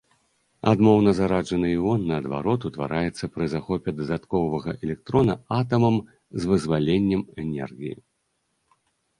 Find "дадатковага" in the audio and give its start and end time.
3.99-4.75